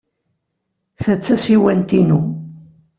Ta 1.01 1.13
d 1.15 1.19
tasiwant-inu. 1.25 2.21